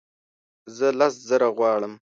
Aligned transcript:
زه 0.75 0.87
لس 0.99 1.13
زره 1.27 1.49
غواړم 1.57 1.93